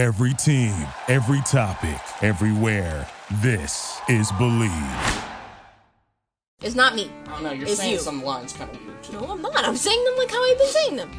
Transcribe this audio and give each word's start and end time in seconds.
Every 0.00 0.32
team, 0.32 0.72
every 1.08 1.42
topic, 1.42 2.00
everywhere. 2.22 3.06
This 3.42 4.00
is 4.08 4.32
Bleav. 4.32 5.24
It's 6.62 6.74
not 6.74 6.94
me. 6.94 7.10
Oh, 7.26 7.28
I 7.28 7.32
don't 7.34 7.42
know, 7.42 7.52
you're 7.52 7.68
It's 7.68 7.76
saying 7.76 7.92
you. 7.92 7.98
some 7.98 8.24
lines 8.24 8.54
kind 8.54 8.70
of 8.74 8.82
weird. 8.86 9.12
No, 9.12 9.30
I'm 9.30 9.42
not. 9.42 9.62
I'm 9.62 9.76
saying 9.76 10.02
them 10.06 10.16
like 10.16 10.30
how 10.30 10.42
I've 10.42 10.56
been 10.56 10.68
saying 10.68 10.96
them. 10.96 11.10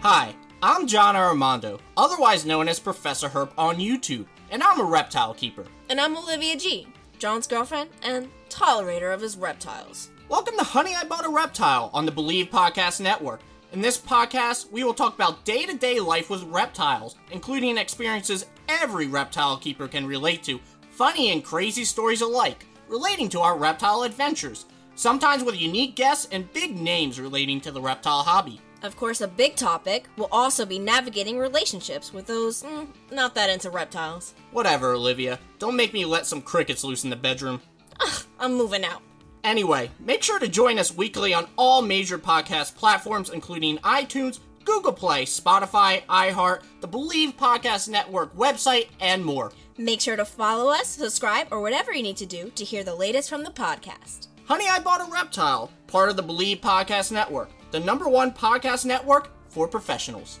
Hi, 0.00 0.34
I'm 0.62 0.86
John 0.86 1.16
Armando, 1.16 1.80
otherwise 1.98 2.46
known 2.46 2.66
as 2.66 2.80
Professor 2.80 3.28
Herp 3.28 3.50
on 3.58 3.76
YouTube, 3.76 4.24
and 4.50 4.62
I'm 4.62 4.80
a 4.80 4.84
reptile 4.84 5.34
keeper. 5.34 5.66
And 5.90 6.00
I'm 6.00 6.16
Olivia 6.16 6.56
G, 6.56 6.86
John's 7.18 7.46
girlfriend 7.46 7.90
and 8.02 8.30
tolerator 8.48 9.12
of 9.12 9.20
his 9.20 9.36
reptiles. 9.36 10.08
Welcome 10.30 10.56
to 10.56 10.64
Honey, 10.64 10.94
I 10.94 11.04
Bought 11.04 11.26
a 11.26 11.30
Reptile 11.30 11.90
on 11.92 12.06
the 12.06 12.12
Bleav 12.12 12.48
Podcast 12.48 13.02
Network. 13.02 13.40
In 13.70 13.82
this 13.82 13.98
podcast, 13.98 14.72
we 14.72 14.82
will 14.82 14.94
talk 14.94 15.14
about 15.14 15.44
day 15.44 15.66
to 15.66 15.76
day 15.76 16.00
life 16.00 16.30
with 16.30 16.42
reptiles, 16.44 17.16
including 17.32 17.76
experiences 17.76 18.46
every 18.66 19.06
reptile 19.06 19.58
keeper 19.58 19.86
can 19.86 20.06
relate 20.06 20.42
to, 20.44 20.58
funny 20.90 21.32
and 21.32 21.44
crazy 21.44 21.84
stories 21.84 22.22
alike, 22.22 22.64
relating 22.88 23.28
to 23.28 23.40
our 23.40 23.58
reptile 23.58 24.04
adventures, 24.04 24.64
sometimes 24.94 25.44
with 25.44 25.60
unique 25.60 25.96
guests 25.96 26.28
and 26.32 26.50
big 26.54 26.80
names 26.80 27.20
relating 27.20 27.60
to 27.60 27.70
the 27.70 27.80
reptile 27.80 28.22
hobby. 28.22 28.58
Of 28.82 28.96
course, 28.96 29.20
a 29.20 29.28
big 29.28 29.54
topic 29.54 30.06
will 30.16 30.30
also 30.32 30.64
be 30.64 30.78
navigating 30.78 31.38
relationships 31.38 32.10
with 32.10 32.26
those 32.26 32.62
mm, 32.62 32.88
not 33.10 33.34
that 33.34 33.50
into 33.50 33.68
reptiles. 33.68 34.32
Whatever, 34.50 34.92
Olivia. 34.92 35.38
Don't 35.58 35.76
make 35.76 35.92
me 35.92 36.06
let 36.06 36.24
some 36.24 36.40
crickets 36.40 36.84
loose 36.84 37.04
in 37.04 37.10
the 37.10 37.16
bedroom. 37.16 37.60
Ugh, 38.00 38.22
I'm 38.40 38.54
moving 38.54 38.84
out. 38.84 39.02
Anyway, 39.44 39.90
make 39.98 40.22
sure 40.22 40.38
to 40.38 40.48
join 40.48 40.78
us 40.78 40.94
weekly 40.94 41.32
on 41.34 41.46
all 41.56 41.82
major 41.82 42.18
podcast 42.18 42.76
platforms, 42.76 43.30
including 43.30 43.78
iTunes, 43.78 44.40
Google 44.64 44.92
Play, 44.92 45.24
Spotify, 45.24 46.04
iHeart, 46.06 46.62
the 46.80 46.88
Bleav 46.88 47.34
Podcast 47.36 47.88
Network 47.88 48.36
website, 48.36 48.88
and 49.00 49.24
more. 49.24 49.52
Make 49.78 50.00
sure 50.00 50.16
to 50.16 50.24
follow 50.24 50.70
us, 50.70 50.88
subscribe, 50.88 51.48
or 51.50 51.60
whatever 51.60 51.92
you 51.92 52.02
need 52.02 52.16
to 52.18 52.26
do 52.26 52.50
to 52.50 52.64
hear 52.64 52.84
the 52.84 52.94
latest 52.94 53.30
from 53.30 53.44
the 53.44 53.50
podcast. 53.50 54.28
Honey, 54.44 54.68
I 54.68 54.80
Bought 54.80 55.06
a 55.06 55.10
Reptile, 55.10 55.70
part 55.86 56.10
of 56.10 56.16
the 56.16 56.22
Bleav 56.22 56.60
Podcast 56.60 57.12
Network, 57.12 57.50
the 57.70 57.80
number 57.80 58.08
one 58.08 58.32
podcast 58.32 58.84
network 58.84 59.30
for 59.48 59.68
professionals. 59.68 60.40